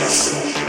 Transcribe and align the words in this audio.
Yes. 0.00 0.59